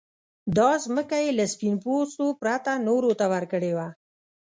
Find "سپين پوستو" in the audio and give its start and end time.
1.53-2.25